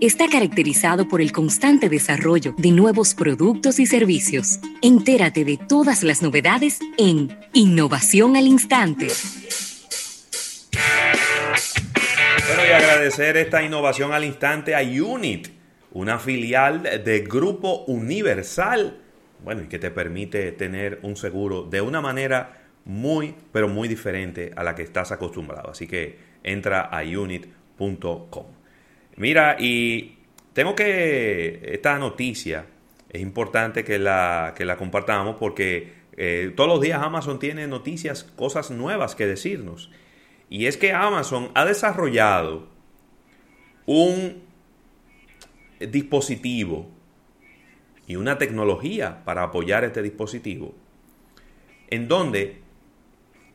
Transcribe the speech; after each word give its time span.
está 0.00 0.28
caracterizado 0.28 1.08
por 1.08 1.20
el 1.20 1.32
constante 1.32 1.88
desarrollo 1.88 2.54
de 2.56 2.70
nuevos 2.70 3.16
productos 3.16 3.80
y 3.80 3.86
servicios. 3.86 4.60
Entérate 4.80 5.44
de 5.44 5.56
todas 5.56 6.04
las 6.04 6.22
novedades 6.22 6.78
en 6.98 7.36
Innovación 7.52 8.36
al 8.36 8.46
Instante. 8.46 9.08
Bueno, 12.46 12.62
y 12.64 12.72
agradecer 12.72 13.36
esta 13.36 13.60
innovación 13.64 14.12
al 14.12 14.24
instante 14.24 14.76
a 14.76 14.82
Unit, 14.82 15.48
una 15.90 16.20
filial 16.20 16.84
de 17.04 17.20
Grupo 17.28 17.84
Universal, 17.88 19.00
bueno, 19.42 19.62
y 19.62 19.66
que 19.66 19.80
te 19.80 19.90
permite 19.90 20.52
tener 20.52 21.00
un 21.02 21.16
seguro 21.16 21.64
de 21.64 21.80
una 21.80 22.00
manera 22.00 22.62
muy, 22.84 23.34
pero 23.50 23.66
muy 23.66 23.88
diferente 23.88 24.52
a 24.54 24.62
la 24.62 24.76
que 24.76 24.82
estás 24.82 25.10
acostumbrado. 25.10 25.70
Así 25.70 25.88
que 25.88 26.18
entra 26.44 26.82
a 26.82 27.02
unit.com. 27.02 28.46
Mira, 29.16 29.56
y 29.58 30.18
tengo 30.52 30.74
que, 30.74 31.60
esta 31.72 31.98
noticia 31.98 32.66
es 33.08 33.20
importante 33.22 33.84
que 33.84 33.98
la, 33.98 34.54
que 34.56 34.64
la 34.64 34.76
compartamos 34.76 35.36
porque 35.36 35.92
eh, 36.16 36.52
todos 36.56 36.68
los 36.68 36.80
días 36.80 37.02
Amazon 37.02 37.38
tiene 37.38 37.66
noticias, 37.66 38.24
cosas 38.24 38.70
nuevas 38.70 39.14
que 39.14 39.26
decirnos. 39.26 39.90
Y 40.48 40.66
es 40.66 40.76
que 40.76 40.92
Amazon 40.92 41.50
ha 41.54 41.64
desarrollado 41.64 42.68
un 43.86 44.42
dispositivo 45.80 46.90
y 48.06 48.16
una 48.16 48.38
tecnología 48.38 49.24
para 49.24 49.44
apoyar 49.44 49.84
este 49.84 50.02
dispositivo, 50.02 50.74
en 51.88 52.08
donde 52.08 52.60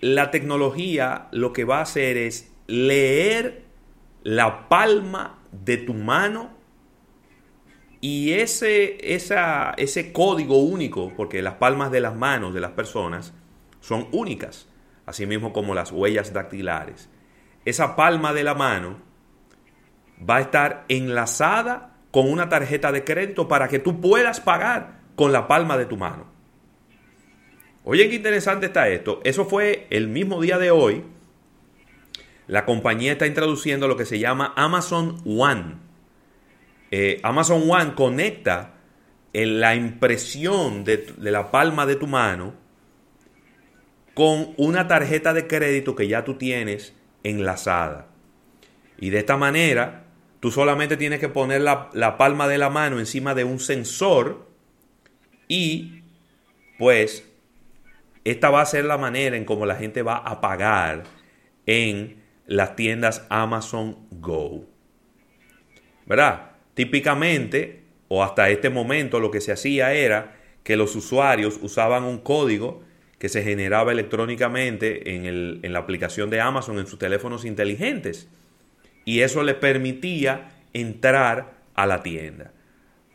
la 0.01 0.31
tecnología 0.31 1.27
lo 1.31 1.53
que 1.53 1.63
va 1.63 1.79
a 1.79 1.83
hacer 1.83 2.17
es 2.17 2.51
leer 2.67 3.63
la 4.23 4.67
palma 4.67 5.40
de 5.51 5.77
tu 5.77 5.93
mano 5.93 6.51
y 8.01 8.33
ese, 8.33 9.13
esa, 9.13 9.71
ese 9.77 10.11
código 10.11 10.57
único, 10.57 11.13
porque 11.15 11.41
las 11.41 11.55
palmas 11.55 11.91
de 11.91 12.01
las 12.01 12.15
manos 12.15 12.53
de 12.53 12.59
las 12.59 12.71
personas 12.71 13.33
son 13.79 14.07
únicas, 14.11 14.67
así 15.05 15.27
mismo 15.27 15.53
como 15.53 15.75
las 15.75 15.91
huellas 15.91 16.33
dactilares. 16.33 17.09
Esa 17.63 17.95
palma 17.95 18.33
de 18.33 18.43
la 18.43 18.55
mano 18.55 18.97
va 20.27 20.37
a 20.37 20.41
estar 20.41 20.85
enlazada 20.87 21.95
con 22.09 22.29
una 22.29 22.49
tarjeta 22.49 22.91
de 22.91 23.03
crédito 23.03 23.47
para 23.47 23.67
que 23.67 23.79
tú 23.79 24.01
puedas 24.01 24.39
pagar 24.39 25.01
con 25.15 25.31
la 25.31 25.47
palma 25.47 25.77
de 25.77 25.85
tu 25.85 25.95
mano. 25.95 26.25
Oye, 27.83 28.09
qué 28.09 28.15
interesante 28.15 28.67
está 28.67 28.89
esto. 28.89 29.21
Eso 29.23 29.45
fue 29.45 29.87
el 29.89 30.07
mismo 30.07 30.41
día 30.41 30.57
de 30.57 30.71
hoy 30.71 31.03
la 32.51 32.65
compañía 32.65 33.13
está 33.13 33.27
introduciendo 33.27 33.87
lo 33.87 33.95
que 33.95 34.03
se 34.03 34.19
llama 34.19 34.51
Amazon 34.57 35.21
One. 35.25 35.77
Eh, 36.91 37.17
Amazon 37.23 37.63
One 37.65 37.93
conecta 37.95 38.73
la 39.31 39.73
impresión 39.73 40.83
de, 40.83 40.97
de 40.97 41.31
la 41.31 41.49
palma 41.49 41.85
de 41.85 41.95
tu 41.95 42.07
mano 42.07 42.53
con 44.13 44.53
una 44.57 44.89
tarjeta 44.89 45.33
de 45.33 45.47
crédito 45.47 45.95
que 45.95 46.09
ya 46.09 46.25
tú 46.25 46.33
tienes 46.33 46.93
enlazada. 47.23 48.09
Y 48.97 49.11
de 49.11 49.19
esta 49.19 49.37
manera, 49.37 50.07
tú 50.41 50.51
solamente 50.51 50.97
tienes 50.97 51.21
que 51.21 51.29
poner 51.29 51.61
la, 51.61 51.89
la, 51.93 52.17
palma 52.17 52.49
de 52.49 52.57
la 52.57 52.69
mano 52.69 52.99
encima 52.99 53.33
de 53.33 53.45
un 53.45 53.61
sensor 53.61 54.49
y 55.47 56.03
pues 56.77 57.25
esta 58.25 58.49
va 58.49 58.59
a 58.59 58.65
ser 58.65 58.83
la 58.83 58.97
manera 58.97 59.37
en 59.37 59.45
cómo 59.45 59.65
la 59.65 59.77
gente 59.77 60.01
va 60.01 60.17
a 60.17 60.41
pagar 60.41 61.03
en 61.65 62.20
las 62.51 62.75
tiendas 62.75 63.25
Amazon 63.29 63.95
Go. 64.11 64.65
¿Verdad? 66.05 66.51
Típicamente, 66.73 67.83
o 68.09 68.25
hasta 68.25 68.49
este 68.49 68.69
momento, 68.69 69.21
lo 69.21 69.31
que 69.31 69.39
se 69.39 69.53
hacía 69.53 69.93
era 69.93 70.35
que 70.61 70.75
los 70.75 70.93
usuarios 70.97 71.59
usaban 71.61 72.03
un 72.03 72.17
código 72.17 72.83
que 73.19 73.29
se 73.29 73.41
generaba 73.41 73.93
electrónicamente 73.93 75.15
en, 75.15 75.61
la 75.71 75.79
aplicación 75.79 76.29
de 76.29 76.41
Amazon 76.41 76.77
en 76.77 76.87
sus 76.87 76.99
teléfonos 76.99 77.45
inteligentes. 77.45 78.27
Y 79.05 79.21
eso 79.21 79.43
les 79.43 79.55
permitía 79.55 80.49
entrar 80.73 81.53
a 81.73 81.85
la 81.85 82.03
tienda. 82.03 82.51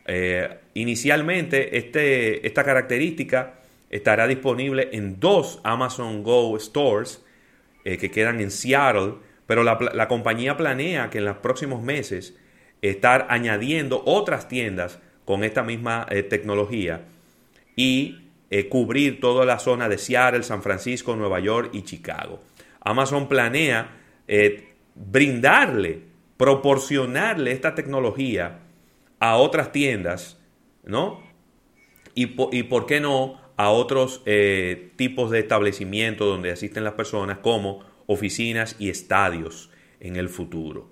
Eh, 0.07 0.49
inicialmente, 0.73 1.77
este, 1.77 2.47
esta 2.47 2.63
característica 2.63 3.59
estará 3.91 4.25
disponible 4.25 4.89
en 4.93 5.19
dos 5.19 5.61
Amazon 5.63 6.23
Go 6.23 6.57
Stores 6.59 7.23
eh, 7.85 7.97
que 7.97 8.09
quedan 8.09 8.41
en 8.41 8.49
Seattle, 8.51 9.26
pero 9.47 9.63
la, 9.63 10.07
compañía 10.07 10.57
planea 10.57 11.09
que 11.09 11.17
en 11.17 11.25
los 11.25 11.37
próximos 11.37 11.81
meses 11.81 12.35
estar 12.81 13.25
añadiendo 13.29 14.03
otras 14.05 14.47
tiendas 14.47 14.99
con 15.25 15.43
esta 15.43 15.63
misma 15.63 16.05
eh, 16.09 16.21
tecnología 16.21 17.05
y 17.75 18.29
eh, 18.51 18.69
cubrir 18.69 19.19
toda 19.19 19.45
la 19.45 19.57
zona 19.57 19.89
de 19.89 19.97
Seattle, 19.97 20.43
San 20.43 20.61
Francisco, 20.61 21.15
Nueva 21.15 21.39
York 21.39 21.71
y 21.73 21.83
Chicago. 21.83 22.39
Amazon 22.81 23.27
planea 23.27 23.95
brindarle, 24.95 26.01
proporcionarle 26.37 27.51
esta 27.51 27.75
tecnología 27.75 28.59
a 29.19 29.37
otras 29.37 29.71
tiendas, 29.71 30.37
¿no? 30.83 31.25
Y, 32.13 32.25
por 32.25 32.87
qué 32.87 32.99
no 32.99 33.39
a 33.57 33.69
otros 33.69 34.23
eh, 34.25 34.91
tipos 34.95 35.29
de 35.29 35.39
establecimientos 35.39 36.27
donde 36.27 36.51
asisten 36.51 36.83
las 36.83 36.93
personas, 36.93 37.37
como 37.39 37.83
oficinas 38.07 38.75
y 38.79 38.89
estadios 38.89 39.69
en 39.99 40.15
el 40.15 40.29
futuro. 40.29 40.91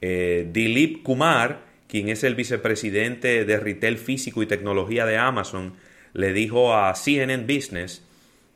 Eh, 0.00 0.48
Dilip 0.50 1.02
Kumar, 1.02 1.66
quien 1.86 2.08
es 2.08 2.24
el 2.24 2.34
vicepresidente 2.34 3.44
de 3.44 3.60
Retail 3.60 3.98
Físico 3.98 4.42
y 4.42 4.46
Tecnología 4.46 5.04
de 5.04 5.18
Amazon, 5.18 5.74
le 6.14 6.32
dijo 6.32 6.74
a 6.74 6.94
CNN 6.94 7.44
Business 7.44 8.02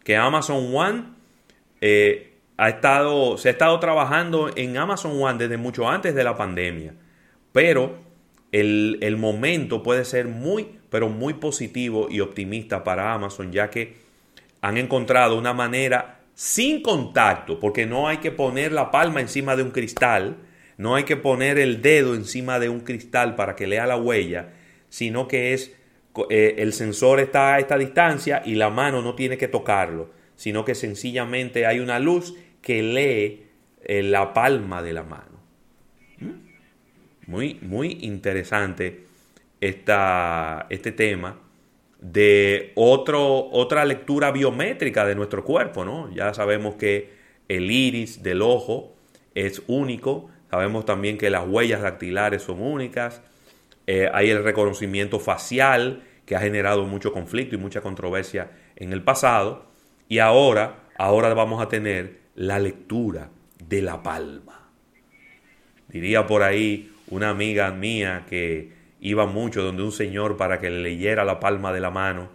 que 0.04 0.16
Amazon 0.16 0.74
One 0.74 1.04
eh, 1.80 2.32
ha 2.56 2.70
estado, 2.70 3.36
se 3.36 3.48
ha 3.48 3.52
estado 3.52 3.78
trabajando 3.80 4.50
en 4.56 4.76
Amazon 4.76 5.20
One 5.22 5.38
desde 5.38 5.58
mucho 5.58 5.88
antes 5.88 6.14
de 6.14 6.24
la 6.24 6.36
pandemia, 6.36 6.94
pero 7.52 7.98
el, 8.52 8.98
el 9.02 9.16
momento 9.16 9.82
puede 9.82 10.04
ser 10.04 10.26
muy 10.26 10.78
pero 10.90 11.08
muy 11.08 11.34
positivo 11.34 12.08
y 12.10 12.20
optimista 12.20 12.84
para 12.84 13.12
Amazon, 13.12 13.52
ya 13.52 13.70
que 13.70 13.96
han 14.60 14.78
encontrado 14.78 15.38
una 15.38 15.52
manera 15.52 16.17
sin 16.38 16.82
contacto, 16.82 17.58
porque 17.58 17.84
no 17.84 18.06
hay 18.06 18.18
que 18.18 18.30
poner 18.30 18.70
la 18.70 18.92
palma 18.92 19.20
encima 19.20 19.56
de 19.56 19.64
un 19.64 19.72
cristal, 19.72 20.36
no 20.76 20.94
hay 20.94 21.02
que 21.02 21.16
poner 21.16 21.58
el 21.58 21.82
dedo 21.82 22.14
encima 22.14 22.60
de 22.60 22.68
un 22.68 22.78
cristal 22.78 23.34
para 23.34 23.56
que 23.56 23.66
lea 23.66 23.88
la 23.88 23.96
huella, 23.96 24.50
sino 24.88 25.26
que 25.26 25.52
es 25.52 25.74
eh, 26.30 26.54
el 26.58 26.72
sensor 26.74 27.18
está 27.18 27.54
a 27.54 27.58
esta 27.58 27.76
distancia 27.76 28.40
y 28.44 28.54
la 28.54 28.70
mano 28.70 29.02
no 29.02 29.16
tiene 29.16 29.36
que 29.36 29.48
tocarlo, 29.48 30.12
sino 30.36 30.64
que 30.64 30.76
sencillamente 30.76 31.66
hay 31.66 31.80
una 31.80 31.98
luz 31.98 32.36
que 32.62 32.84
lee 32.84 33.48
eh, 33.82 34.04
la 34.04 34.32
palma 34.32 34.80
de 34.80 34.92
la 34.92 35.02
mano. 35.02 35.40
¿Mm? 36.20 37.32
Muy, 37.32 37.58
muy 37.62 37.98
interesante 38.02 39.06
esta, 39.60 40.68
este 40.70 40.92
tema 40.92 41.47
de 41.98 42.72
otro, 42.76 43.48
otra 43.50 43.84
lectura 43.84 44.30
biométrica 44.30 45.04
de 45.04 45.14
nuestro 45.14 45.44
cuerpo, 45.44 45.84
¿no? 45.84 46.10
Ya 46.14 46.32
sabemos 46.32 46.76
que 46.76 47.10
el 47.48 47.70
iris 47.70 48.22
del 48.22 48.42
ojo 48.42 48.94
es 49.34 49.62
único, 49.66 50.30
sabemos 50.50 50.84
también 50.84 51.18
que 51.18 51.30
las 51.30 51.46
huellas 51.46 51.82
dactilares 51.82 52.42
son 52.42 52.62
únicas, 52.62 53.22
eh, 53.86 54.08
hay 54.12 54.30
el 54.30 54.44
reconocimiento 54.44 55.18
facial 55.18 56.02
que 56.24 56.36
ha 56.36 56.40
generado 56.40 56.84
mucho 56.84 57.12
conflicto 57.12 57.54
y 57.54 57.58
mucha 57.58 57.80
controversia 57.80 58.50
en 58.76 58.92
el 58.92 59.02
pasado, 59.02 59.66
y 60.08 60.18
ahora, 60.18 60.88
ahora 60.98 61.32
vamos 61.34 61.60
a 61.60 61.68
tener 61.68 62.18
la 62.34 62.58
lectura 62.58 63.30
de 63.66 63.82
la 63.82 64.02
palma. 64.02 64.70
Diría 65.88 66.26
por 66.26 66.42
ahí 66.42 66.92
una 67.08 67.30
amiga 67.30 67.70
mía 67.72 68.26
que 68.28 68.77
iba 69.00 69.26
mucho 69.26 69.62
donde 69.62 69.82
un 69.82 69.92
señor 69.92 70.36
para 70.36 70.58
que 70.58 70.70
le 70.70 70.80
leyera 70.80 71.24
la 71.24 71.40
palma 71.40 71.72
de 71.72 71.80
la 71.80 71.90
mano, 71.90 72.28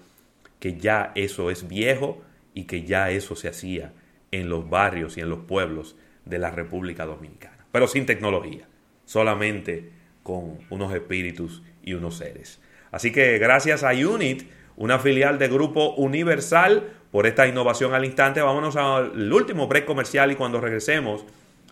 que 0.60 0.78
ya 0.78 1.12
eso 1.16 1.50
es 1.50 1.68
viejo 1.68 2.22
y 2.54 2.64
que 2.64 2.84
ya 2.84 3.12
eso 3.12 3.36
se 3.36 3.50
hacía 3.50 3.94
en 4.32 4.50
los 4.50 4.70
barrios 4.70 5.18
y 5.18 5.22
en 5.22 5.30
los 5.30 5.40
pueblos 5.40 5.96
de 6.26 6.40
la 6.40 6.52
República 6.52 7.06
Dominicana, 7.06 7.66
pero 7.72 7.88
sin 7.88 8.06
tecnología, 8.06 8.68
solamente 9.06 9.92
con 10.24 10.60
unos 10.70 10.94
espíritus 10.94 11.64
y 11.84 11.94
unos 11.94 12.18
seres. 12.18 12.62
Así 12.92 13.12
que 13.12 13.38
gracias 13.40 13.84
a 13.84 13.92
Unit, 13.92 14.44
una 14.76 15.00
filial 15.00 15.38
de 15.38 15.50
Grupo 15.50 15.94
Universal, 15.96 16.92
por 17.14 17.28
esta 17.28 17.48
innovación 17.48 17.94
al 17.94 18.06
instante. 18.06 18.42
Vámonos 18.42 18.76
al 18.76 19.32
último 19.32 19.68
break 19.68 19.86
comercial 19.86 20.32
y 20.32 20.36
cuando 20.36 20.60
regresemos 20.60 21.24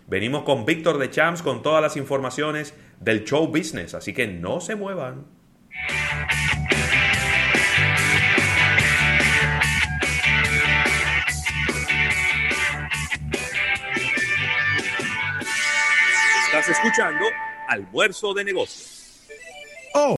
Venimos 0.06 0.42
con 0.42 0.64
Víctor 0.64 0.98
de 0.98 1.10
Champs 1.10 1.42
con 1.42 1.62
todas 1.62 1.82
las 1.82 1.96
informaciones 1.96 2.74
del 3.00 3.24
show 3.24 3.46
business, 3.46 3.94
así 3.94 4.12
que 4.12 4.26
no 4.26 4.60
se 4.60 4.76
muevan. 4.76 5.26
Estás 16.46 16.68
escuchando 16.68 17.24
almuerzo 17.68 18.34
de 18.34 18.44
negocios. 18.44 18.91